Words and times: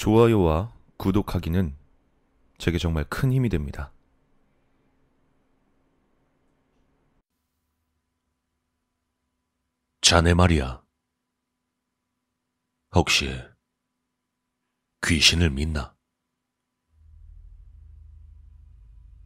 좋아요와 0.00 0.72
구독하기는 0.96 1.76
제게 2.56 2.78
정말 2.78 3.04
큰 3.04 3.30
힘이 3.34 3.50
됩니다. 3.50 3.92
자네 10.00 10.32
말이야. 10.32 10.82
혹시 12.94 13.30
귀신을 15.06 15.50
믿나? 15.50 15.94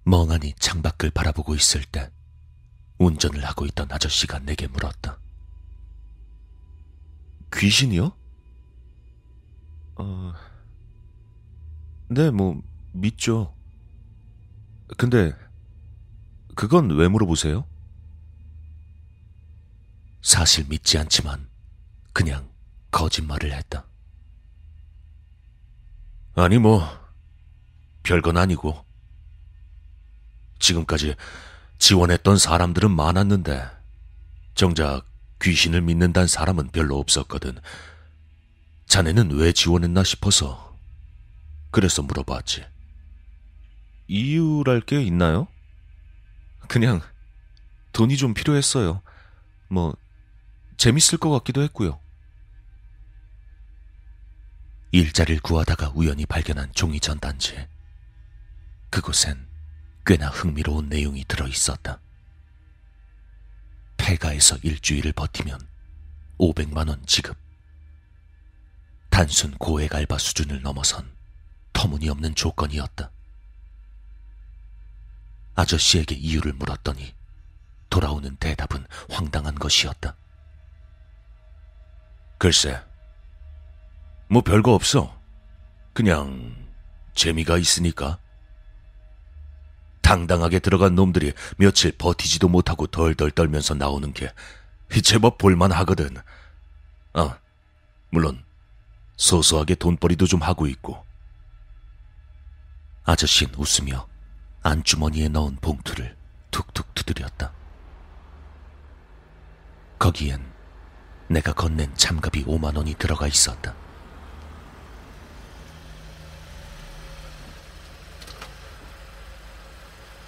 멍하니 0.03 0.55
창밖을 0.55 1.13
바라보고 1.13 1.55
있을 1.55 1.85
때 1.85 2.11
운전을 2.99 3.45
하고 3.45 3.65
있던 3.67 3.93
아저씨가 3.93 4.41
내게 4.41 4.67
물었다. 4.67 5.21
귀신이요? 7.53 8.13
어, 9.99 10.33
네, 12.09 12.31
뭐, 12.31 12.63
믿죠. 12.93 13.55
근데, 14.97 15.33
그건 16.55 16.91
왜 16.91 17.09
물어보세요? 17.09 17.67
사실 20.23 20.67
믿지 20.69 20.99
않지만 20.99 21.49
그냥 22.13 22.49
거짓말을 22.91 23.53
했다. 23.53 23.87
아니, 26.35 26.59
뭐, 26.59 26.83
별건 28.03 28.37
아니고. 28.37 28.85
지금까지 30.59 31.17
지원했던 31.79 32.39
사람들은 32.39 32.91
많았는데, 32.91 33.67
정작 34.55 35.07
귀신을 35.43 35.83
믿는다는 35.83 36.27
사람은 36.27 36.69
별로 36.69 36.99
없었거든. 36.99 37.59
자네는 38.87 39.33
왜 39.33 39.53
지원했나 39.53 40.05
싶어서. 40.05 40.64
그래서 41.75 42.03
물어봤지. 42.03 42.65
이유랄 44.07 44.83
게 44.83 45.03
있나요? 45.03 45.49
그냥, 46.69 47.01
돈이 47.93 48.17
좀 48.17 48.33
필요했어요. 48.33 49.03
뭐, 49.67 49.97
재밌을 50.77 51.19
것 51.19 51.31
같기도 51.31 51.63
했고요. 51.63 51.99
일자리를 54.93 55.41
구하다가 55.41 55.91
우연히 55.97 56.27
발견한 56.27 56.73
종이 56.75 57.01
전단지. 57.01 57.57
그곳엔 58.91 59.45
꽤나 60.07 60.29
흥미로운 60.29 60.89
내용이 60.89 61.25
들어 61.27 61.49
있었다. 61.49 62.01
폐가에서 63.97 64.59
일주일을 64.63 65.13
버티면 65.13 65.59
500만원 66.39 67.05
지급. 67.09 67.37
단순 69.11 69.51
고액 69.59 69.93
알바 69.93 70.19
수준을 70.19 70.63
넘어선 70.63 71.14
터무니없는 72.05 72.35
조건이었다. 72.35 73.11
아저씨에게 75.55 76.15
이유를 76.15 76.53
물었더니 76.55 77.15
돌아오는 77.89 78.37
대답은 78.37 78.87
황당한 79.11 79.55
것이었다. 79.55 80.15
글쎄, 82.39 82.81
뭐 84.29 84.43
별거 84.43 84.75
없어. 84.75 85.19
그냥 85.93 86.55
재미가 87.15 87.59
있으니까. 87.59 88.19
당당하게 90.03 90.59
들어간 90.59 90.95
놈들이 90.95 91.33
며칠 91.57 91.93
버티지도 91.97 92.49
못하고 92.49 92.87
덜덜 92.87 93.31
떨면서 93.31 93.75
나오는 93.75 94.13
게 94.13 94.31
제법 95.03 95.39
볼만 95.39 95.73
하거든. 95.73 96.15
아, 97.15 97.39
물론 98.11 98.45
소소하게 99.17 99.77
돈벌이도 99.77 100.27
좀 100.27 100.43
하고 100.43 100.67
있고. 100.67 101.05
아저씨는 103.05 103.55
웃으며 103.57 104.09
안주머니에 104.63 105.29
넣은 105.29 105.57
봉투를 105.57 106.17
툭툭 106.51 106.95
두드렸다. 106.95 107.53
거기엔 109.99 110.53
내가 111.29 111.53
건넨 111.53 111.95
참갑이 111.97 112.45
5만 112.45 112.77
원이 112.77 112.95
들어가 112.95 113.27
있었다. 113.27 113.75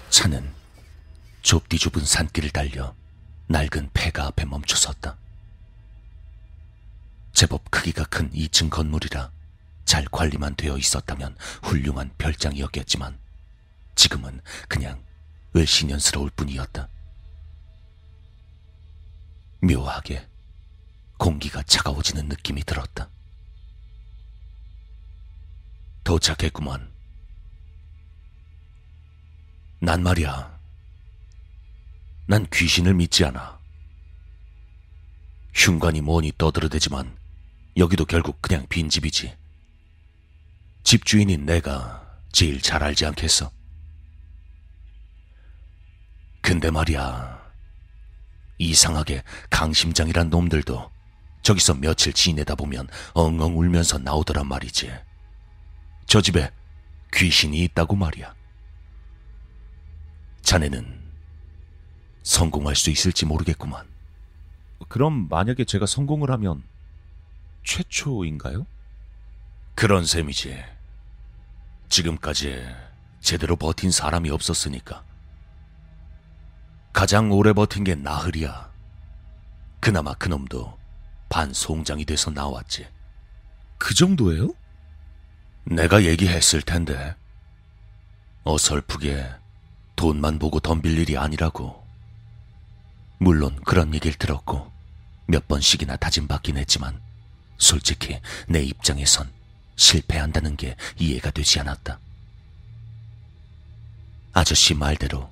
차는 0.09 0.53
좁디 1.41 1.79
좁은 1.79 2.05
산길을 2.05 2.51
달려 2.51 2.95
낡은 3.47 3.89
폐가 3.93 4.27
앞에 4.27 4.45
멈춰섰다. 4.45 5.17
제법 7.33 7.69
크기가 7.71 8.03
큰 8.05 8.31
2층 8.31 8.69
건물이라 8.69 9.31
잘 9.87 10.03
관리만 10.11 10.53
되어 10.55 10.77
있었다면 10.77 11.37
훌륭한 11.63 12.11
별장이었겠지만 12.17 13.17
지금은 13.95 14.41
그냥 14.67 15.01
을신연스러울 15.55 16.29
뿐이었다. 16.31 16.89
묘하게 19.61 20.27
공기가 21.17 21.63
차가워지는 21.63 22.27
느낌이 22.27 22.63
들었다. 22.65 23.09
도착했구만. 26.03 26.91
난 29.79 30.03
말이야. 30.03 30.59
난 32.25 32.45
귀신을 32.53 32.93
믿지 32.93 33.23
않아. 33.23 33.57
흉관이 35.53 36.01
뭐니 36.01 36.33
떠들어대지만 36.37 37.17
여기도 37.77 38.05
결국 38.05 38.41
그냥 38.41 38.67
빈집이지. 38.67 39.46
집주인인 40.87 41.45
내가 41.45 42.17
제일 42.31 42.61
잘 42.61 42.81
알지 42.81 43.05
않겠어? 43.07 43.51
근데 46.39 46.71
말이야. 46.71 47.45
이상하게 48.57 49.21
강심장이란 49.49 50.29
놈들도 50.29 50.89
저기서 51.41 51.73
며칠 51.73 52.13
지내다 52.13 52.55
보면 52.55 52.87
엉엉 53.15 53.59
울면서 53.59 53.97
나오더란 53.97 54.47
말이지. 54.47 54.89
저 56.05 56.21
집에 56.21 56.49
귀신이 57.13 57.65
있다고 57.65 57.97
말이야. 57.97 58.33
자네는 60.41 61.01
성공할 62.23 62.77
수 62.77 62.91
있을지 62.91 63.25
모르겠구만. 63.25 63.85
그럼 64.87 65.27
만약에 65.27 65.65
제가 65.65 65.85
성공을 65.85 66.31
하면 66.31 66.63
최초인가요? 67.65 68.65
그런 69.75 70.05
셈이지. 70.05 70.76
지금까지 71.89 72.65
제대로 73.21 73.55
버틴 73.55 73.91
사람이 73.91 74.29
없었으니까. 74.29 75.03
가장 76.93 77.31
오래 77.31 77.53
버틴 77.53 77.83
게 77.83 77.95
나흘이야. 77.95 78.71
그나마 79.79 80.13
그놈도 80.13 80.77
반송장이 81.29 82.05
돼서 82.05 82.31
나왔지. 82.31 82.87
그 83.77 83.93
정도예요? 83.93 84.49
내가 85.65 86.03
얘기했을 86.03 86.61
텐데. 86.61 87.15
어설프게 88.43 89.29
돈만 89.95 90.39
보고 90.39 90.59
덤빌 90.59 90.97
일이 90.97 91.17
아니라고. 91.17 91.85
물론 93.19 93.59
그런 93.65 93.93
얘기를 93.93 94.17
들었고 94.17 94.71
몇 95.27 95.47
번씩이나 95.47 95.97
다짐받긴 95.97 96.57
했지만 96.57 97.01
솔직히 97.57 98.19
내 98.47 98.61
입장에선 98.61 99.29
실패한다는 99.77 100.57
게 100.57 100.75
이해가 100.97 101.31
되지 101.31 101.59
않았다. 101.61 101.99
아저씨 104.33 104.73
말대로 104.73 105.31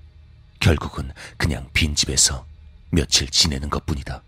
결국은 0.59 1.11
그냥 1.37 1.69
빈집에서 1.73 2.45
며칠 2.91 3.27
지내는 3.27 3.69
것 3.69 3.85
뿐이다. 3.85 4.23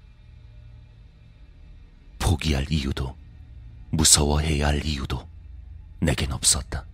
포기할 2.19 2.65
이유도 2.69 3.15
무서워해야 3.91 4.67
할 4.67 4.85
이유도 4.85 5.27
내겐 5.99 6.31
없었다. 6.31 6.85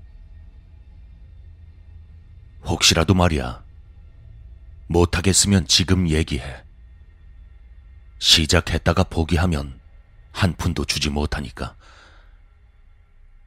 혹시라도 2.65 3.13
말이야. 3.13 3.63
못하겠으면 4.87 5.67
지금 5.67 6.09
얘기해. 6.09 6.63
시작했다가 8.19 9.03
포기하면 9.05 9.79
한 10.31 10.53
푼도 10.53 10.85
주지 10.85 11.09
못하니까. 11.09 11.75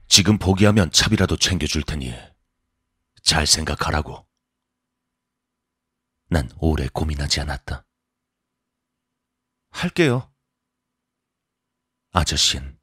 지금 0.09 0.39
포기하면 0.39 0.91
차비라도 0.93 1.37
챙겨줄 1.37 1.83
테니 1.83 2.13
잘 3.23 3.47
생각하라고. 3.47 4.27
난 6.29 6.49
오래 6.59 6.89
고민하지 6.89 7.41
않았다. 7.41 7.85
할게요. 9.71 10.33
아저씨는 12.13 12.79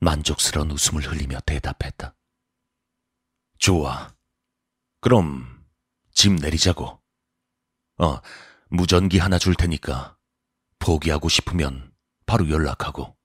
만족스러운 0.00 0.70
웃음을 0.70 1.02
흘리며 1.02 1.40
대답했다. 1.40 2.14
좋아. 3.58 4.14
그럼 5.00 5.66
짐 6.12 6.36
내리자고. 6.36 7.02
어, 7.98 8.20
무전기 8.68 9.18
하나 9.18 9.38
줄 9.38 9.54
테니까 9.54 10.16
포기하고 10.78 11.28
싶으면 11.28 11.94
바로 12.26 12.48
연락하고. 12.48 13.16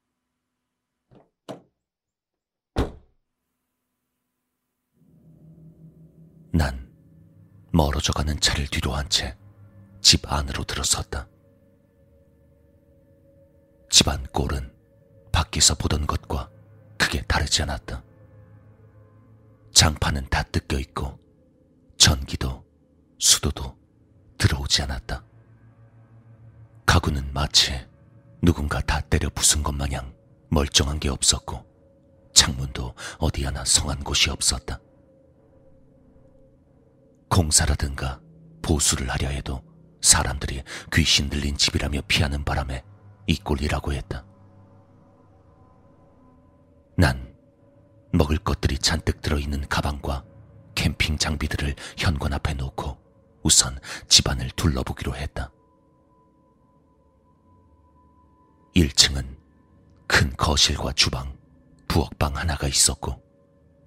난 6.57 6.91
멀어져가는 7.71 8.39
차를 8.39 8.67
뒤로 8.67 8.93
한 8.93 9.07
채 9.09 9.37
집 10.01 10.31
안으로 10.31 10.63
들어섰다. 10.63 11.27
집안 13.89 14.23
꼴은 14.27 14.73
밖에서 15.33 15.75
보던 15.75 16.07
것과 16.07 16.49
크게 16.97 17.23
다르지 17.23 17.63
않았다. 17.63 18.03
장판은 19.73 20.29
다 20.29 20.43
뜯겨 20.43 20.79
있고 20.79 21.19
전기도 21.97 22.63
수도도 23.19 23.77
들어오지 24.37 24.83
않았다. 24.83 25.23
가구는 26.85 27.33
마치 27.33 27.73
누군가 28.41 28.79
다 28.81 29.01
때려 29.01 29.29
부순 29.29 29.63
것 29.63 29.73
마냥 29.73 30.15
멀쩡한 30.49 30.99
게 30.99 31.09
없었고 31.09 31.65
창문도 32.33 32.95
어디 33.17 33.43
하나 33.43 33.65
성한 33.65 34.03
곳이 34.05 34.29
없었다. 34.29 34.79
공사라든가 37.29 38.21
보수를 38.61 39.09
하려 39.09 39.29
해도 39.29 39.63
사람들이 40.01 40.63
귀신 40.93 41.29
들린 41.29 41.57
집이라며 41.57 42.01
피하는 42.07 42.43
바람에 42.43 42.83
이 43.27 43.37
꼴이라고 43.37 43.93
했다. 43.93 44.25
난 46.95 47.35
먹을 48.13 48.37
것들이 48.37 48.77
잔뜩 48.77 49.21
들어있는 49.21 49.67
가방과 49.67 50.23
캠핑 50.75 51.17
장비들을 51.17 51.75
현관 51.97 52.33
앞에 52.33 52.53
놓고 52.53 52.97
우선 53.43 53.77
집안을 54.07 54.51
둘러보기로 54.51 55.15
했다. 55.15 55.51
1층은 58.75 59.37
큰 60.07 60.35
거실과 60.37 60.91
주방, 60.93 61.37
부엌방 61.87 62.35
하나가 62.35 62.67
있었고 62.67 63.21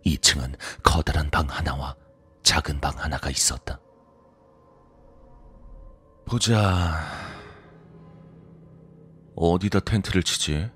2층은 0.04 0.56
커다란 0.82 1.30
방 1.30 1.46
하나와 1.48 1.94
작은 2.50 2.80
방 2.80 2.98
하나가 2.98 3.30
있었다. 3.30 3.78
보자. 6.26 7.00
어디다 9.36 9.78
텐트를 9.78 10.24
치지? 10.24 10.68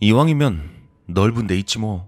이왕이면 0.00 0.88
넓은 1.06 1.46
데 1.46 1.56
있지 1.56 1.78
뭐. 1.78 2.06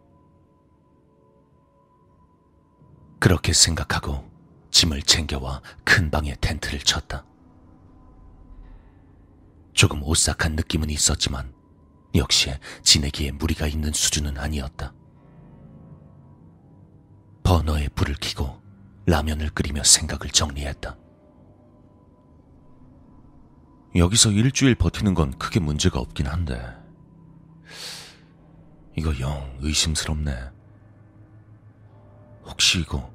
그렇게 3.19 3.55
생각하고 3.55 4.31
짐을 4.71 5.01
챙겨와 5.01 5.63
큰 5.85 6.11
방에 6.11 6.37
텐트를 6.39 6.81
쳤다. 6.81 7.25
조금 9.73 10.03
오싹한 10.03 10.55
느낌은 10.55 10.91
있었지만 10.91 11.51
역시 12.15 12.53
지내기에 12.83 13.31
무리가 13.31 13.67
있는 13.67 13.91
수준은 13.91 14.37
아니었다. 14.37 14.93
버너에 17.49 17.89
불을 17.89 18.15
켜고 18.21 18.61
라면을 19.07 19.49
끓이며 19.49 19.83
생각을 19.83 20.31
정리했다. 20.31 20.99
여기서 23.97 24.33
일주일 24.33 24.75
버티는 24.75 25.15
건 25.15 25.31
크게 25.39 25.59
문제가 25.59 25.99
없긴 25.99 26.27
한데. 26.27 26.63
이거 28.99 29.19
영 29.21 29.57
의심스럽네. 29.63 30.51
혹시 32.45 32.81
이거 32.81 33.11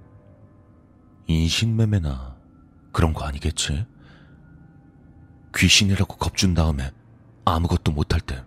인신매매나 1.27 2.35
그런 2.91 3.13
거 3.13 3.25
아니겠지? 3.25 3.85
귀신이라고 5.55 6.15
겁준 6.15 6.55
다음에 6.55 6.89
아무것도 7.45 7.91
못할 7.91 8.19
때 8.19 8.43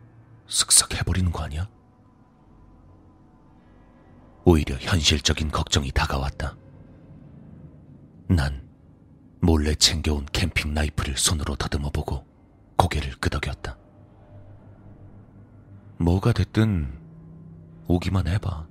쓱싹 0.48 0.96
해버리는 0.96 1.30
거 1.30 1.44
아니야? 1.44 1.68
오히려 4.48 4.76
현실적인 4.76 5.50
걱정이 5.50 5.90
다가왔다. 5.90 6.56
난 8.28 8.64
몰래 9.42 9.74
챙겨온 9.74 10.24
캠핑 10.32 10.72
나이프를 10.72 11.16
손으로 11.16 11.56
더듬어 11.56 11.90
보고 11.90 12.24
고개를 12.76 13.16
끄덕였다. 13.16 13.76
뭐가 15.98 16.32
됐든 16.32 16.96
오기만 17.88 18.28
해봐. 18.28 18.68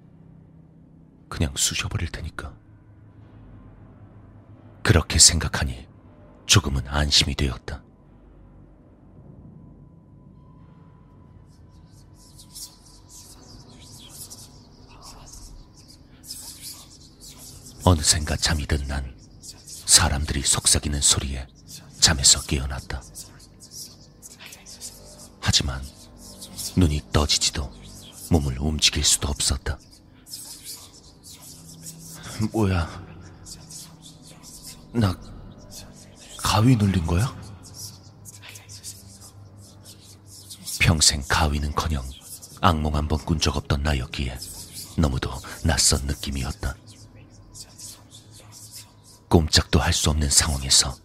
그냥 1.28 1.52
쑤셔버릴 1.58 2.10
테니까. 2.10 2.56
그렇게 4.82 5.20
생각하니 5.20 5.90
조금은 6.46 6.88
안심이 6.88 7.36
되었다. 7.36 7.84
어느샌가 17.86 18.36
잠이 18.38 18.66
든 18.68 18.84
난 18.88 19.16
사람들이 19.86 20.42
속삭이는 20.42 21.02
소리에 21.02 21.48
잠에서 22.00 22.42
깨어났다. 22.42 23.02
하지만 25.40 25.82
눈이 26.76 27.02
떠지지도 27.14 27.72
몸을 28.32 28.58
움직일 28.60 29.04
수도 29.04 29.28
없었다. 29.28 29.78
뭐야? 32.52 33.06
나 34.94 35.16
가위 36.38 36.76
눌린 36.76 37.06
거야? 37.06 37.34
평생 40.80 41.24
가위는커녕 41.28 42.04
악몽 42.62 42.96
한 42.96 43.08
번 43.08 43.20
꾼 43.26 43.40
적 43.40 43.56
없던 43.56 43.84
나였기에 43.84 44.38
너무도 44.98 45.30
낯선 45.64 46.06
느낌이었다. 46.08 46.76
꼼짝도 49.30 49.80
할 49.80 49.94
수 49.94 50.10
없는 50.10 50.30
상황에서 50.30 50.96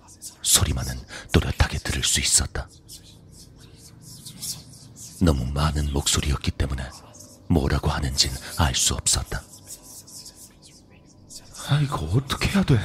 소리만은 0.42 0.98
또렷하게 1.32 1.78
들을 1.78 2.02
수 2.02 2.20
있었다. 2.20 2.68
너무 5.22 5.44
많은 5.46 5.92
목소리였기 5.92 6.50
때문에 6.52 6.88
뭐라고 7.48 7.88
하는진 7.90 8.30
알 8.58 8.74
수 8.74 8.94
없었다. 8.94 9.42
아, 11.68 11.80
이거 11.80 11.96
어떻게 12.06 12.48
해야 12.48 12.62
돼? 12.64 12.78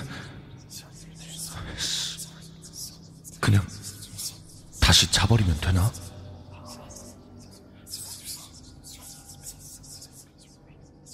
그냥 3.40 3.66
다시 4.80 5.10
자버리면 5.12 5.60
되나? 5.62 5.92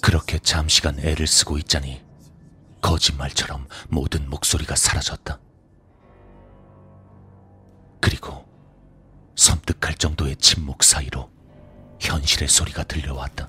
그렇게 0.00 0.38
잠시간 0.38 0.98
애를 0.98 1.26
쓰고 1.26 1.58
있자니 1.58 2.02
거짓말처럼 2.82 3.66
모든 3.88 4.28
목소리가 4.28 4.76
사라졌다. 4.76 5.38
그리고 8.00 8.46
섬뜩할 9.36 9.94
정도의 9.94 10.36
침묵 10.36 10.84
사이로 10.84 11.30
현실의 12.00 12.48
소리가 12.48 12.82
들려왔다. 12.84 13.48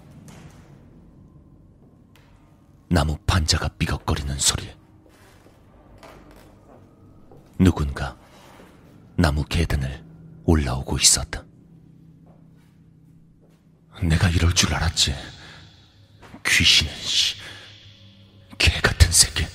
나무 2.88 3.18
판자가 3.26 3.68
삐걱거리는 3.80 4.38
소리. 4.38 4.70
누군가 7.60 8.16
나무 9.16 9.44
계단을 9.44 10.04
올라오고 10.46 10.98
있었다. 10.98 11.44
내가 14.04 14.30
이럴 14.30 14.54
줄 14.54 14.74
알았지. 14.74 15.16
귀신은 16.46 16.94
씨. 17.02 17.44
개 18.58 18.72
같은 18.82 19.12
새끼. 19.12 19.46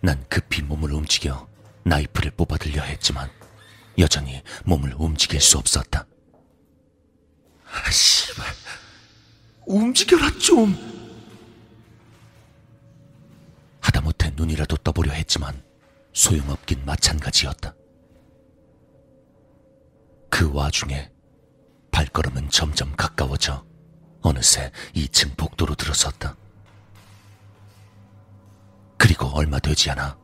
난 0.00 0.24
급히 0.28 0.62
몸을 0.62 0.92
움직여 0.92 1.48
나이프를 1.84 2.32
뽑아들려 2.32 2.82
했지만 2.82 3.30
여전히 3.98 4.42
몸을 4.64 4.94
움직일 4.98 5.40
수 5.40 5.58
없었다. 5.58 6.06
아, 7.66 7.90
씨발. 7.90 8.46
움직여라, 9.66 10.38
좀! 10.38 10.74
하다못해 13.80 14.32
눈이라도 14.34 14.76
떠보려 14.78 15.12
했지만 15.12 15.62
소용없긴 16.12 16.84
마찬가지였다. 16.84 17.74
그 20.30 20.52
와중에 20.52 21.10
발걸음은 21.90 22.50
점점 22.50 22.94
가까워져 22.96 23.64
어느새 24.24 24.72
2층 24.94 25.36
복도로 25.36 25.74
들어섰다. 25.74 26.34
그리고 28.96 29.26
얼마 29.34 29.58
되지 29.58 29.90
않아 29.90 30.16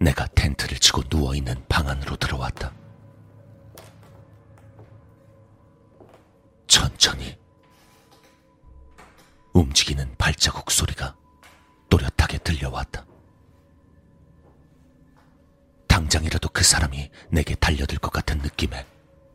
내가 0.00 0.26
텐트를 0.28 0.78
치고 0.78 1.02
누워있는 1.10 1.66
방 1.68 1.86
안으로 1.88 2.16
들어왔다. 2.16 2.72
천천히 6.66 7.38
움직이는 9.52 10.14
발자국 10.16 10.70
소리가 10.70 11.14
또렷하게 11.90 12.38
들려왔다. 12.38 13.04
당장이라도 15.86 16.48
그 16.48 16.64
사람이 16.64 17.10
내게 17.28 17.54
달려들 17.56 17.98
것 17.98 18.10
같은 18.10 18.38
느낌에 18.38 18.86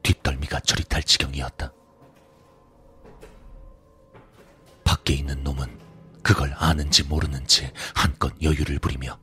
뒷덜미가 0.01 0.62
저릿할 0.62 1.03
지경이었다. 1.03 1.72
밖에 5.01 5.13
있는 5.13 5.43
놈은 5.43 5.79
그걸 6.22 6.53
아는지 6.58 7.03
모르는지 7.03 7.72
한껏 7.96 8.34
여유를 8.41 8.79
부리며 8.79 9.20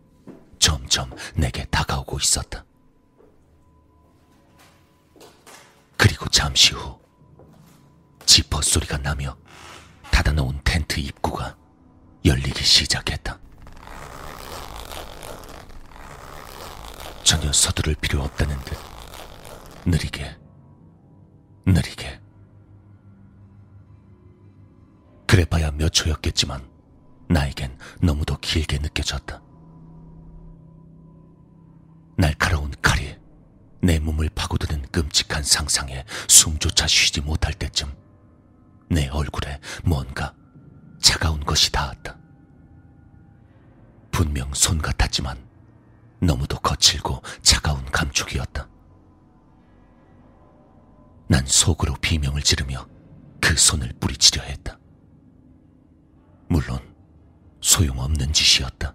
점점 0.58 1.10
내게 1.34 1.64
다가오고 1.66 2.18
있었다. 2.18 2.64
그리고 5.96 6.28
잠시 6.28 6.74
후 6.74 6.98
지퍼 8.26 8.60
소리가 8.60 8.98
나며 8.98 9.36
닫아놓은 10.10 10.60
텐트 10.64 10.98
입구가 10.98 11.56
열리기 12.24 12.64
시작했다. 12.64 13.38
전혀 17.22 17.52
서두를 17.52 17.94
필요 17.96 18.22
없다는 18.22 18.58
듯 18.64 18.76
느리게 19.84 20.36
느리게 21.66 22.20
그래봐야 25.38 25.70
몇 25.70 25.90
초였겠지만 25.90 26.68
나에겐 27.28 27.78
너무도 28.02 28.38
길게 28.38 28.78
느껴졌다. 28.78 29.40
날카로운 32.16 32.72
칼이 32.82 33.16
내 33.80 34.00
몸을 34.00 34.30
파고드는 34.34 34.88
끔찍한 34.90 35.44
상상에 35.44 36.04
숨조차 36.26 36.88
쉬지 36.88 37.20
못할 37.20 37.54
때쯤 37.54 37.88
내 38.90 39.06
얼굴에 39.06 39.60
뭔가 39.84 40.34
차가운 41.00 41.38
것이 41.44 41.70
닿았다. 41.70 42.18
분명 44.10 44.52
손 44.54 44.78
같았지만 44.78 45.38
너무도 46.20 46.58
거칠고 46.58 47.22
차가운 47.42 47.84
감촉이었다. 47.84 48.68
난 51.28 51.46
속으로 51.46 51.94
비명을 52.00 52.42
지르며 52.42 52.88
그 53.40 53.56
손을 53.56 53.92
뿌리치려 54.00 54.42
했다. 54.42 54.78
물론 56.48 56.80
소용없는 57.60 58.32
짓이었다. 58.32 58.94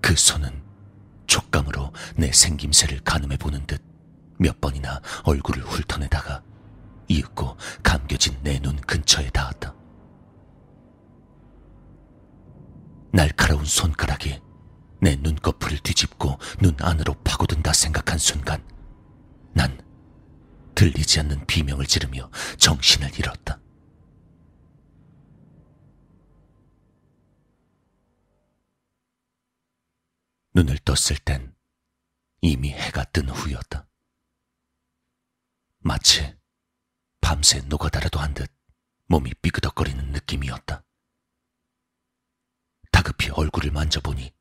그 0.00 0.14
손은 0.14 0.62
촉감으로 1.26 1.92
내 2.16 2.30
생김새를 2.32 3.00
가늠해 3.00 3.36
보는 3.36 3.66
듯 3.66 3.86
몇 4.38 4.60
번이나 4.60 5.00
얼굴을 5.24 5.62
훑어내다가 5.62 6.42
이윽고 7.08 7.56
감겨진 7.82 8.36
내 8.42 8.58
눈 8.60 8.76
근처에 8.76 9.30
닿았다. 9.30 9.74
날카로운 13.12 13.64
손가락이 13.64 14.40
내 15.00 15.16
눈꺼풀을 15.16 15.78
뒤집고 15.78 16.38
눈 16.60 16.76
안으로 16.80 17.14
파고든다 17.24 17.72
생각한 17.72 18.18
순간 18.18 18.62
난 19.52 19.80
들리지 20.74 21.20
않는 21.20 21.46
비명을 21.46 21.86
지르며 21.86 22.28
정신을 22.58 23.18
잃었다. 23.18 23.58
눈을 30.56 30.78
떴을 30.78 31.18
땐 31.22 31.54
이미 32.40 32.70
해가 32.70 33.04
뜬 33.04 33.28
후였다. 33.28 33.86
마치 35.80 36.34
밤새 37.20 37.60
노가다라도 37.60 38.18
한 38.18 38.32
듯 38.32 38.50
몸이 39.08 39.34
삐그덕거리는 39.34 40.12
느낌이었다. 40.12 40.82
다급히 42.90 43.28
얼굴을 43.30 43.70
만져보니 43.70 44.34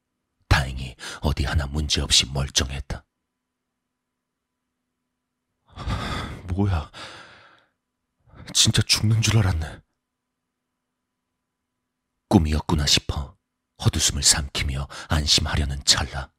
다행히 0.48 0.96
어디 1.22 1.44
하나 1.44 1.66
문제없이 1.68 2.32
멀쩡했다. 2.32 3.06
뭐야. 6.48 6.90
진짜 8.54 8.82
죽는 8.84 9.22
줄 9.22 9.38
알았네. 9.40 9.82
꿈이었구나 12.30 12.86
싶어 12.86 13.38
헛웃음을 13.84 14.24
삼키며 14.24 14.88
안심하려는 15.10 15.84
찰나 15.86 16.32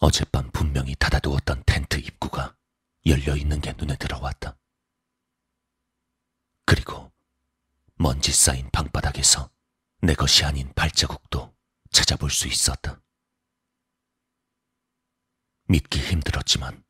어젯밤 0.00 0.50
분명히 0.50 0.94
닫아두었던 0.96 1.62
텐트 1.66 1.98
입구가 1.98 2.56
열려 3.06 3.36
있는 3.36 3.60
게 3.60 3.72
눈에 3.76 3.96
들어왔다. 3.96 4.56
그리고 6.66 7.12
먼지 7.96 8.32
쌓인 8.32 8.70
방바닥에서 8.70 9.50
내 10.02 10.14
것이 10.14 10.44
아닌 10.44 10.72
발자국도 10.74 11.54
찾아볼 11.90 12.30
수 12.30 12.48
있었다. 12.48 13.00
믿기 15.68 16.00
힘들었지만 16.00 16.84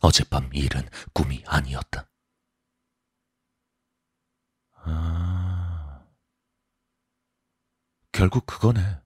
어젯밤 0.00 0.52
일은 0.52 0.88
꿈이 1.12 1.44
아니었다. 1.46 2.08
아. 4.84 5.31
결국 8.12 8.44
그거네. 8.44 9.00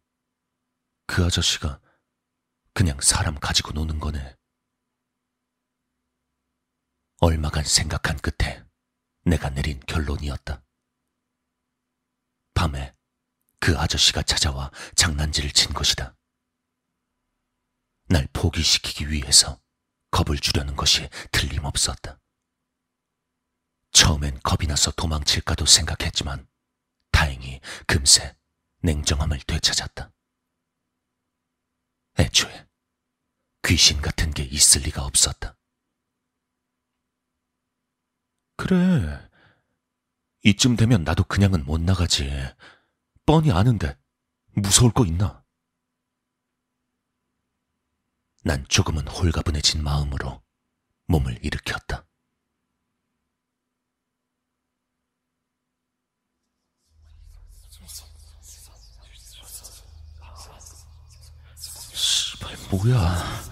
그 1.07 1.25
아저씨가 1.25 1.81
그냥 2.75 3.01
사람 3.01 3.37
가지고 3.37 3.71
노는 3.71 4.01
거네. 4.01 4.37
얼마간 7.21 7.65
생각한 7.65 8.19
끝에 8.19 8.65
내가 9.25 9.49
내린 9.51 9.81
결론이었다. 9.87 10.63
밤에 12.55 12.95
그 13.61 13.79
아저씨가 13.79 14.23
찾아와 14.23 14.73
장난질을 14.97 15.53
친 15.53 15.73
것이다. 15.73 16.17
날 18.09 18.29
포기시키기 18.33 19.11
위해서 19.11 19.61
겁을 20.11 20.39
주려는 20.39 20.75
것이 20.75 21.09
틀림없었다. 21.31 22.19
처음엔 23.93 24.41
겁이 24.41 24.67
나서 24.67 24.91
도망칠까도 24.91 25.65
생각했지만 25.65 26.49
다행히 27.13 27.61
금세 27.87 28.37
냉정함을 28.87 29.41
되찾았다. 29.41 30.13
애초에 32.19 32.69
귀신 33.67 34.01
같은 34.01 34.31
게 34.31 34.45
있을 34.45 34.83
리가 34.83 35.05
없었다. 35.05 35.59
그래. 38.57 39.29
이쯤 40.45 40.77
되면 40.77 41.03
나도 41.03 41.25
그냥은 41.25 41.65
못 41.65 41.81
나가지. 41.81 42.31
뻔히 43.27 43.51
아는데 43.51 43.99
무서울 44.53 44.93
거 44.93 45.05
있나? 45.05 45.45
난 48.45 48.65
조금은 48.69 49.09
홀가분해진 49.09 49.83
마음으로 49.83 50.45
몸을 51.09 51.45
일으켰다. 51.45 52.07
뭐야. 62.71 63.43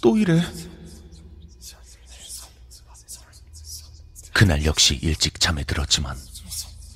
또 0.00 0.16
이래. 0.16 0.40
그날 4.32 4.64
역시 4.64 4.96
일찍 4.96 5.40
잠에 5.40 5.64
들었지만 5.64 6.18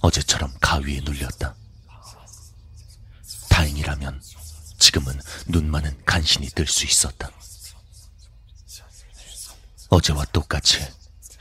어제처럼 0.00 0.52
가위에 0.60 1.00
눌렸다. 1.00 1.54
다행이라면 3.48 4.22
지금은 4.78 5.20
눈만은 5.46 6.02
간신히 6.04 6.48
뜰 6.50 6.66
수 6.66 6.84
있었다. 6.84 7.30
어제와 9.88 10.24
똑같이 10.26 10.78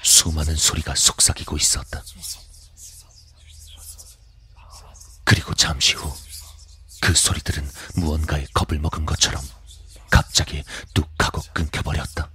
수많은 0.01 0.55
소리가 0.55 0.95
속삭이고 0.95 1.55
있었다. 1.57 2.01
그리고 5.23 5.53
잠시 5.53 5.93
후 5.93 6.11
그 7.01 7.13
소리들은 7.13 7.67
무언가에 7.95 8.45
겁을 8.53 8.79
먹은 8.79 9.05
것처럼 9.05 9.41
갑자기 10.09 10.63
뚝 10.93 11.07
하고 11.17 11.41
끊겨버렸다. 11.53 12.29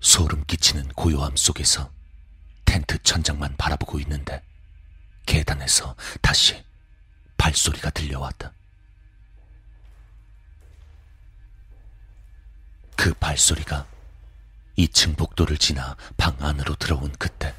소름 0.00 0.44
끼치는 0.44 0.88
고요함 0.90 1.36
속에서 1.36 1.90
텐트 2.64 3.02
천장만 3.02 3.56
바라보고 3.56 3.98
있는데 4.00 4.42
계단에서 5.26 5.96
다시 6.22 6.64
발소리가 7.36 7.90
들려왔다. 7.90 8.52
그 12.96 13.14
발소리가 13.14 13.86
2층 14.76 15.16
복도를 15.16 15.58
지나 15.58 15.96
방 16.16 16.36
안으로 16.40 16.74
들어온 16.76 17.12
그때 17.18 17.54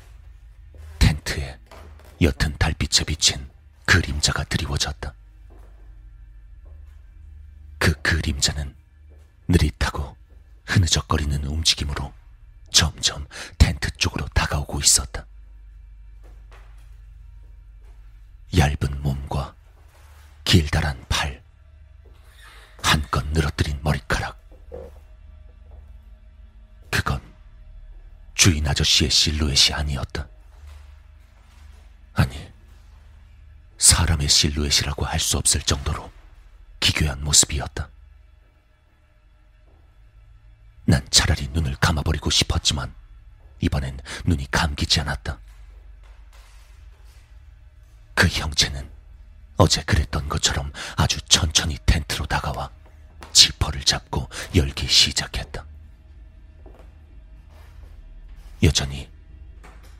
옅은 2.22 2.58
달빛에 2.58 3.06
비친 3.06 3.50
그림자가 3.86 4.44
드리워졌다. 4.44 5.14
그 7.78 7.94
그림자는 8.02 8.76
느릿하고 9.48 10.18
흐느적거리는 10.66 11.46
움직임으로 11.46 12.14
점점 12.72 13.26
텐트 13.58 13.90
쪽으로 13.92 14.28
다가오고 14.30 14.80
있었다. 14.80 15.26
얇은 18.56 19.02
몸과 19.02 19.56
길다란 20.44 21.04
팔, 21.08 21.42
한껏 22.84 23.26
늘어뜨린 23.28 23.80
머리카락. 23.82 24.38
그건 26.92 27.22
아저씨의 28.68 29.10
실루엣이 29.10 29.74
아니었다. 29.74 30.28
아니, 32.20 32.52
사람의 33.78 34.28
실루엣이라고 34.28 35.06
할 35.06 35.20
수 35.22 35.38
없을 35.38 35.62
정도로 35.62 36.12
기괴한 36.82 37.24
모습이었다. 37.24 37.90
난 40.84 41.08
차라리 41.12 41.48
눈을 41.50 41.78
감아버리고 41.78 42.30
싶었지만 42.30 42.94
이번엔 43.62 44.02
눈이 44.26 44.52
감기지 44.52 45.00
않았다. 45.00 45.40
그 48.16 48.28
형체는 48.28 48.92
어제 49.56 49.82
그랬던 49.84 50.28
것처럼 50.28 50.74
아주 50.98 51.22
천천히 51.22 51.78
텐트로 51.86 52.26
다가와 52.26 52.70
지퍼를 53.32 53.84
잡고 53.86 54.28
열기 54.56 54.88
시작했다. 54.88 55.64
여전히 58.64 59.10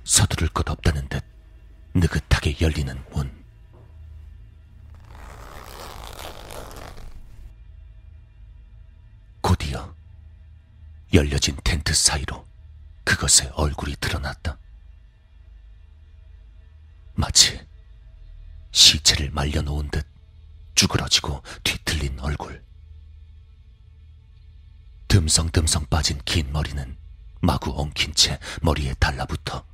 서두를 0.04 0.50
것 0.50 0.70
없다는 0.70 1.08
듯 1.08 1.24
느긋하게 1.94 2.58
열리는 2.62 3.04
문. 3.12 3.40
곧이어 9.42 9.96
열려진 11.14 11.58
텐트 11.64 11.94
사이로 11.94 12.46
그것의 13.04 13.52
얼굴이 13.56 13.96
드러났다. 14.00 14.58
마치 17.16 17.68
시체를 18.72 19.32
말려놓은 19.32 19.90
듯 19.90 20.06
쭈그러지고 20.76 21.42
뒤틀린 21.64 22.20
얼굴. 22.20 22.64
듬성듬성 25.08 25.88
빠진 25.88 26.22
긴 26.24 26.52
머리는 26.52 26.96
마구 27.42 27.72
엉킨 27.76 28.14
채 28.14 28.40
머리에 28.62 28.94
달라붙어 29.00 29.66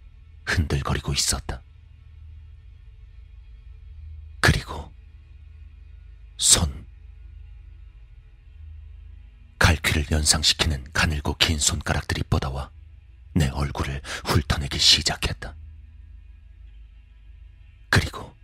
흔들거리고 0.45 1.11
있었다. 1.11 1.64
그리고 4.45 4.93
손. 6.37 6.85
갈퀴를 9.57 10.05
연상시키는 10.11 10.91
가늘고 10.93 11.33
긴 11.37 11.57
손가락들이 11.57 12.21
뻗어와 12.29 12.69
내 13.33 13.49
얼굴을 13.49 14.03
훑어내기 14.23 14.77
시작했다. 14.77 15.55
그리고 17.89 18.35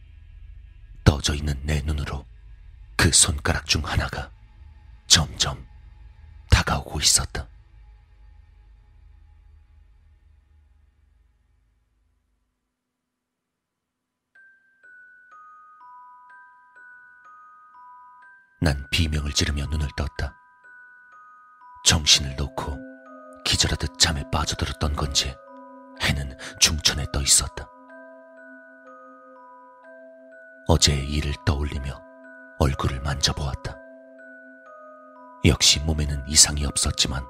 떠져 1.04 1.36
있는 1.36 1.62
내 1.68 1.82
눈으로 1.82 2.26
그 2.96 3.12
손가락 3.12 3.68
중 3.68 3.86
하나가 3.86 4.32
점점 5.06 5.64
다가오고 6.50 7.00
있었다. 7.00 7.48
난 18.64 18.86
비명을 18.92 19.32
지르며 19.32 19.66
눈을 19.66 19.88
떴다. 19.98 20.36
정신을 21.84 22.36
놓고 22.36 22.78
기절하듯 23.44 23.98
잠에 23.98 24.24
빠져들었던 24.32 24.96
건지 24.96 25.36
해는 26.00 26.38
중천에 26.60 27.08
떠 27.12 27.24
있었다. 27.24 27.68
어제의 30.68 31.10
일을 31.10 31.34
떠올리며 31.44 32.00
얼굴을 32.60 33.02
만져보았다. 33.02 33.76
역시 35.46 35.80
몸에는 35.80 36.24
이상이 36.28 36.64
없었지만 36.64 37.26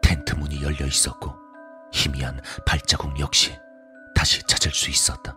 텐트 0.00 0.34
문이 0.34 0.62
열려 0.62 0.86
있었고 0.86 1.36
희미한 1.92 2.40
발자국 2.64 3.20
역시 3.20 3.54
다시 4.14 4.42
찾을 4.44 4.72
수 4.72 4.88
있었다. 4.88 5.36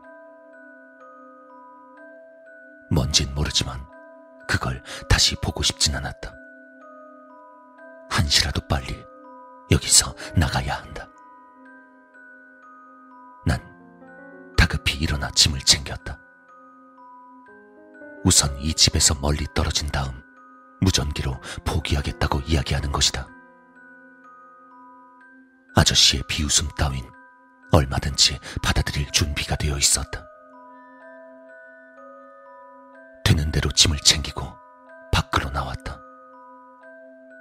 뭔진 2.90 3.36
모르지만 3.36 3.97
그걸 4.48 4.82
다시 5.10 5.36
보고 5.36 5.62
싶진 5.64 5.96
않았다. 5.96 6.34
한시라도 8.10 8.62
빨리 8.68 9.06
여기서 9.70 10.16
나가야 10.36 10.76
한다. 10.76 11.08
난 13.46 13.60
다급히 14.58 14.96
일어나 15.00 15.30
짐을 15.32 15.60
챙겼다. 15.62 16.20
우선 18.24 18.58
이 18.60 18.74
집에서 18.74 19.16
멀리 19.22 19.46
떨어진 19.54 19.88
다음 19.90 20.22
무전기로 20.82 21.40
포기하겠다고 21.66 22.42
이야기하는 22.42 22.92
것이다. 22.92 23.28
아저씨의 25.76 26.24
비웃음 26.28 26.70
따윈 26.78 27.06
얼마든지 27.72 28.40
받아들일 28.64 29.12
준비가 29.12 29.56
되어 29.56 29.78
있었다. 29.78 30.27
되는 33.58 33.62
대로 33.62 33.72
짐을 33.72 33.98
챙기고 34.00 34.44
밖으로 35.12 35.50
나왔다. 35.50 36.00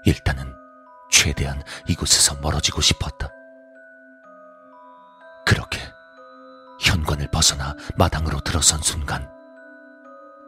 일단은 0.07 0.55
최대한 1.11 1.63
이곳에서 1.87 2.37
멀어지고 2.41 2.81
싶었다. 2.81 3.29
그렇게 5.45 5.79
현관을 6.81 7.29
벗어나 7.31 7.75
마당으로 7.97 8.41
들어선 8.41 8.81
순간 8.81 9.31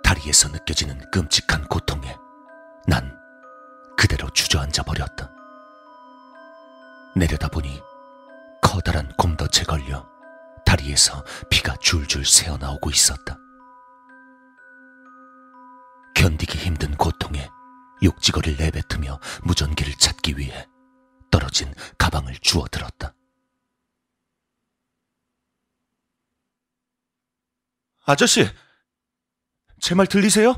다리에서 0.03 0.49
느껴지는 0.49 0.99
끔찍한 1.11 1.69
고통에 1.69 2.17
난 2.87 3.19
그대로 3.97 4.31
주저앉아 4.31 4.85
버렸다. 4.85 5.31
내려다보니 7.15 7.83
커다란 8.63 9.13
곰덫에 9.19 9.65
걸려 9.65 10.07
다리에서 10.65 11.25
피가 11.51 11.77
줄줄 11.77 12.25
새어나오고 12.25 12.91
있었다. 12.91 13.37
견디기 16.29 16.59
힘든 16.59 16.95
고통에 16.95 17.49
욕지거리를 18.03 18.59
내뱉으며 18.63 19.19
무전기를 19.45 19.95
찾기 19.95 20.37
위해 20.37 20.67
떨어진 21.31 21.73
가방을 21.97 22.37
주워들었다. 22.41 23.15
아저씨, 28.05 28.47
제 29.81 29.95
말 29.95 30.07
들리세요? 30.07 30.55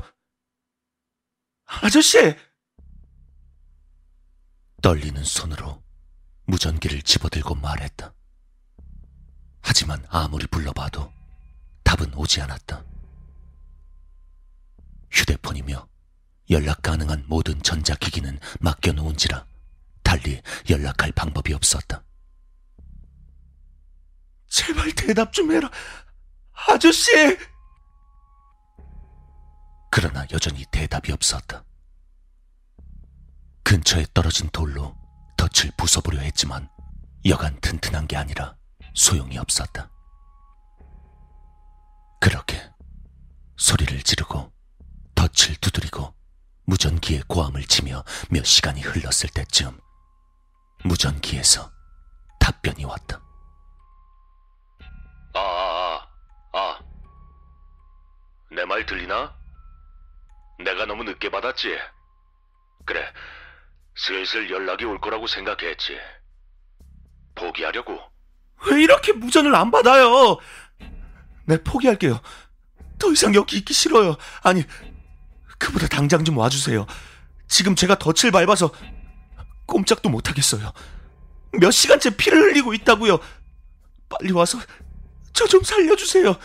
아저씨! 1.63 2.35
떨리는 4.81 5.23
손으로 5.23 5.81
무전기를 6.47 7.01
집어들고 7.01 7.55
말했다. 7.55 8.13
하지만 9.61 10.05
아무리 10.09 10.47
불러봐도 10.47 11.13
답은 11.85 12.13
오지 12.13 12.41
않았다. 12.41 12.90
휴대폰이며 15.11 15.87
연락 16.49 16.81
가능한 16.81 17.25
모든 17.27 17.61
전자기기는 17.61 18.39
맡겨놓은지라 18.59 19.45
달리 20.03 20.41
연락할 20.69 21.11
방법이 21.13 21.53
없었다. 21.53 22.03
제발 24.47 24.91
대답 24.93 25.31
좀 25.31 25.51
해라. 25.51 25.69
아저씨! 26.67 27.11
그러나 29.89 30.25
여전히 30.31 30.65
대답이 30.71 31.11
없었다. 31.11 31.63
근처에 33.63 34.05
떨어진 34.13 34.49
돌로 34.49 34.95
덫을 35.37 35.71
부숴보려 35.77 36.19
했지만 36.19 36.69
여간 37.25 37.59
튼튼한 37.61 38.07
게 38.07 38.17
아니라 38.17 38.55
소용이 38.93 39.37
없었다. 39.37 39.89
그렇게 42.19 42.69
소리를 43.57 44.01
지르고 44.03 44.51
덫을 45.41 45.55
두드리고 45.59 46.13
무전기에 46.65 47.23
고함을 47.27 47.63
치며 47.63 48.03
몇 48.29 48.45
시간이 48.45 48.81
흘렀을 48.81 49.29
때쯤 49.29 49.77
무전기에서 50.83 51.71
답변이 52.39 52.85
왔다. 52.85 53.19
아, 55.33 55.39
아, 55.39 56.07
아, 56.53 56.59
아. 56.59 56.79
내 58.51 58.65
말 58.65 58.85
들리나? 58.85 59.33
내가 60.63 60.85
너무 60.85 61.03
늦게 61.03 61.29
받았지? 61.31 61.75
그래, 62.85 63.01
슬슬 63.95 64.49
연락이 64.51 64.85
올 64.85 64.99
거라고 64.99 65.25
생각했지. 65.27 65.97
포기하려고? 67.35 67.99
왜 68.69 68.83
이렇게 68.83 69.13
무전을 69.13 69.55
안 69.55 69.71
받아요? 69.71 70.37
네, 71.45 71.57
포기할게요. 71.63 72.19
더 72.99 73.11
이상 73.11 73.33
여기 73.33 73.57
있기 73.57 73.73
싫어요. 73.73 74.15
아니, 74.43 74.63
그보다 75.61 75.87
당장 75.87 76.25
좀 76.25 76.37
와주세요. 76.37 76.87
지금 77.47 77.75
제가 77.75 77.99
덫을 77.99 78.31
밟아서 78.31 78.71
꼼짝도 79.67 80.09
못하겠어요. 80.09 80.73
몇 81.53 81.69
시간째 81.69 82.17
피를 82.17 82.41
흘리고 82.41 82.73
있다고요. 82.73 83.19
빨리 84.09 84.31
와서 84.33 84.57
저 85.33 85.45
좀 85.45 85.61
살려주세요. 85.63 86.35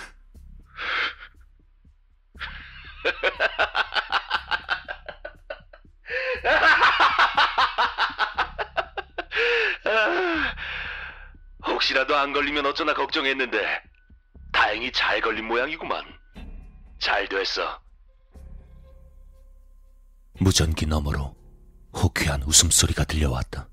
혹시라도 11.66 12.16
안 12.16 12.33
걸리면 12.33 12.66
어쩌나 12.66 12.94
걱정했는데 12.94 13.83
다행히 14.52 14.92
잘 14.92 15.20
걸린 15.20 15.46
모양이구만. 15.46 16.05
잘 16.98 17.29
됐어. 17.29 17.81
무전기 20.38 20.87
너머로 20.87 21.35
호쾌한 21.94 22.42
웃음소리가 22.42 23.05
들려왔다. 23.05 23.68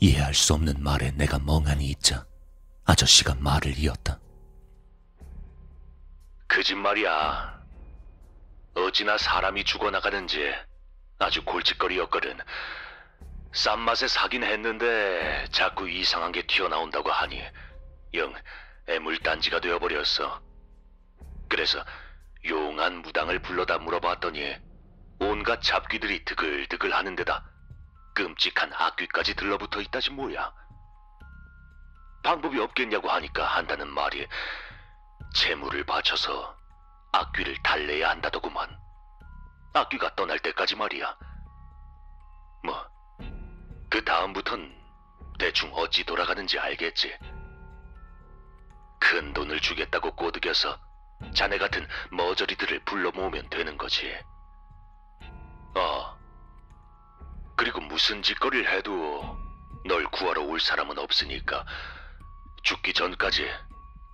이해할 0.00 0.34
수 0.34 0.54
없는 0.54 0.82
말에 0.82 1.12
내가 1.12 1.38
멍하니 1.38 1.86
있자 1.90 2.26
아저씨가 2.84 3.36
말을 3.36 3.78
이었다. 3.78 4.18
그집 6.48 6.76
말이야. 6.76 7.62
어찌나 8.74 9.16
사람이 9.16 9.64
죽어나가는지 9.64 10.52
아주 11.18 11.44
골칫거리였거든. 11.44 12.38
싼 13.54 13.78
맛에 13.80 14.08
사긴 14.08 14.42
했는데 14.42 15.46
자꾸 15.52 15.88
이상한 15.88 16.32
게 16.32 16.44
튀어나온다고 16.46 17.10
하니 17.10 17.40
영 18.14 18.34
애물단지가 18.88 19.60
되어버렸어. 19.60 20.42
그래서 21.48 21.84
용한 22.44 23.02
무당을 23.02 23.40
불러다 23.40 23.78
물어봤더니 23.78 24.71
온갖 25.24 25.62
잡귀들이 25.62 26.24
드글드글 26.24 26.92
하는 26.92 27.14
데다 27.14 27.44
끔찍한 28.14 28.72
악귀까지 28.72 29.34
들러붙어 29.36 29.80
있다지 29.80 30.10
뭐야. 30.10 30.52
방법이 32.24 32.58
없겠냐고 32.58 33.08
하니까 33.08 33.44
한다는 33.44 33.88
말이 33.88 34.26
재물을 35.32 35.84
바쳐서 35.84 36.56
악귀를 37.12 37.56
달래야 37.62 38.10
한다더구만. 38.10 38.76
악귀가 39.74 40.16
떠날 40.16 40.40
때까지 40.40 40.74
말이야. 40.74 41.16
뭐, 42.64 42.84
그 43.90 44.04
다음부턴 44.04 44.74
대충 45.38 45.72
어찌 45.74 46.04
돌아가는지 46.04 46.58
알겠지. 46.58 47.16
큰 48.98 49.32
돈을 49.32 49.60
주겠다고 49.60 50.16
꼬드겨서 50.16 50.78
자네 51.32 51.58
같은 51.58 51.86
머저리들을 52.10 52.80
불러 52.84 53.12
모으면 53.12 53.48
되는 53.50 53.78
거지. 53.78 54.12
어. 55.74 56.18
그리고 57.56 57.80
무슨 57.80 58.22
짓거리를 58.22 58.70
해도 58.70 59.38
널 59.84 60.04
구하러 60.10 60.42
올 60.42 60.60
사람은 60.60 60.98
없으니까 60.98 61.64
죽기 62.62 62.92
전까지 62.92 63.48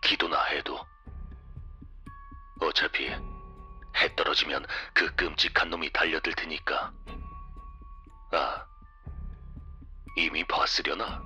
기도나 0.02 0.42
해도 0.44 0.86
어차피 2.60 3.08
해 3.08 4.16
떨어지면 4.16 4.66
그 4.94 5.14
끔찍한 5.14 5.70
놈이 5.70 5.90
달려들 5.92 6.32
테니까. 6.34 6.92
아, 8.32 8.64
이미 10.16 10.44
봤으려나? 10.44 11.22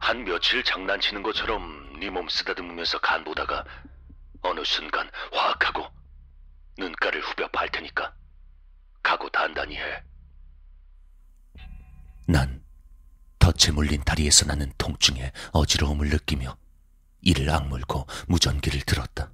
한 0.00 0.24
며칠 0.24 0.62
장난치는 0.62 1.22
것처럼 1.22 1.98
네 2.00 2.10
몸 2.10 2.28
쓰다듬으면서 2.28 2.98
간 3.00 3.24
보다가 3.24 3.64
어느 4.42 4.62
순간 4.64 5.10
확 5.32 5.66
하고 5.66 5.88
눈가를 6.78 7.20
후벼 7.22 7.48
팔 7.48 7.70
테니까 7.70 8.14
각오 9.02 9.28
단단히 9.30 9.76
해. 9.76 10.02
난 12.26 12.62
덫에 13.38 13.72
물린 13.72 14.02
다리에서 14.02 14.46
나는 14.46 14.72
통증에 14.78 15.32
어지러움을 15.52 16.08
느끼며 16.08 16.56
이를 17.22 17.50
악물고 17.50 18.06
무전기를 18.28 18.80
들었다. 18.82 19.30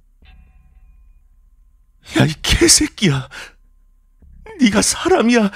야, 2.19 2.25
이 2.25 2.33
개새끼야. 2.41 3.29
네가 4.59 4.81
사람이야. 4.81 5.51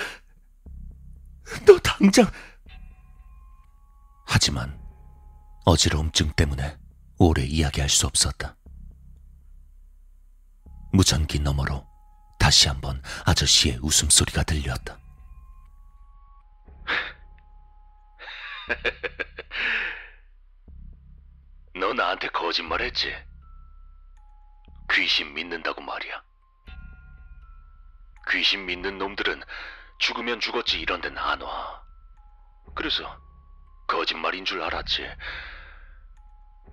너 1.65 1.77
당장 1.79 2.29
하지만 4.25 4.79
어지러움증 5.65 6.31
때문에 6.33 6.77
오래 7.17 7.43
이야기할 7.43 7.89
수 7.89 8.05
없었다. 8.07 8.55
무전기 10.91 11.39
너머로 11.39 11.85
다시 12.39 12.67
한번 12.67 13.01
아저씨의 13.25 13.79
웃음소리가 13.81 14.43
들렸다. 14.43 14.97
너 21.75 21.93
나한테 21.93 22.27
거짓말했지? 22.29 23.13
귀신 24.91 25.33
믿는다고 25.33 25.81
말이야. 25.81 26.23
귀신 28.29 28.65
믿는 28.65 28.97
놈들은 28.97 29.43
죽으면 29.99 30.39
죽었지 30.39 30.79
이런 30.79 31.01
데는 31.01 31.17
안 31.17 31.41
와. 31.41 31.83
그래서 32.75 33.19
거짓말인 33.87 34.45
줄 34.45 34.61
알았지. 34.61 35.07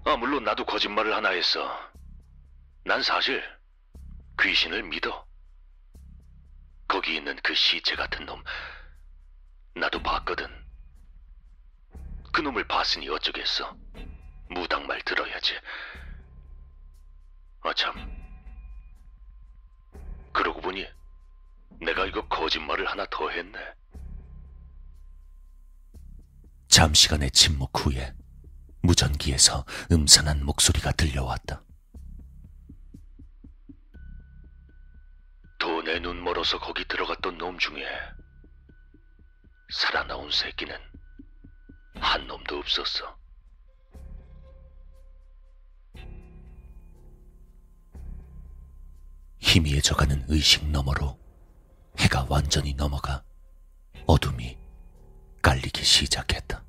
아, 0.07 0.17
물론 0.17 0.45
나도 0.45 0.65
거짓말을 0.65 1.15
하나 1.15 1.31
했어. 1.31 1.93
난 2.85 3.03
사실 3.03 3.43
귀신을 4.41 4.83
믿어. 4.85 5.27
거기 6.89 7.17
있는 7.17 7.37
그 7.43 7.55
시체 7.55 7.97
같은 7.97 8.27
놈, 8.27 8.43
나도 9.75 10.03
봤거든. 10.03 10.47
그 12.33 12.41
놈을 12.41 12.67
봤으니 12.67 13.09
어쩌겠어. 13.09 13.77
무당 14.51 14.87
말 14.87 15.01
들어야지. 15.03 15.55
아, 17.63 17.73
참. 17.75 17.95
그러고 20.33 20.61
보니 20.61 20.87
내가 21.81 22.07
이거 22.07 22.27
거짓말을 22.29 22.87
하나 22.87 23.07
더 23.11 23.31
했네. 23.31 23.59
잠시간의 26.69 27.31
침묵 27.31 27.71
후에 27.75 28.13
무전기에서 28.83 29.65
음산한 29.93 30.45
목소리가 30.45 30.93
들려왔다. 30.93 31.63
멀어서 36.45 36.59
거기 36.59 36.85
들어갔던 36.87 37.39
놈 37.39 37.59
중에 37.59 37.85
살아나온 39.73 40.31
새끼는 40.31 40.77
한 41.95 42.27
놈도 42.27 42.59
없었어. 42.59 43.17
희미해져가는 49.39 50.25
의식 50.29 50.67
너머로 50.67 51.19
해가 51.99 52.27
완전히 52.29 52.75
넘어가 52.75 53.25
어둠이 54.07 54.59
깔리기 55.41 55.83
시작했다. 55.83 56.64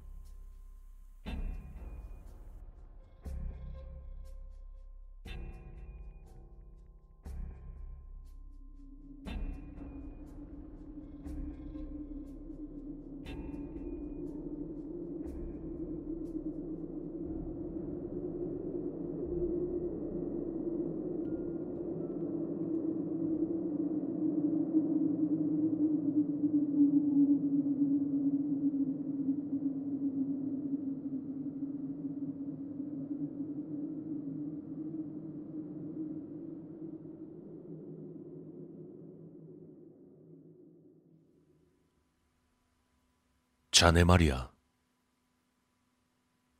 자네 43.75 44.05
말이야. 44.05 44.49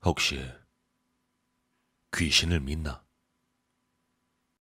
혹시 0.04 0.38
귀신을 2.14 2.60
믿나? 2.60 3.05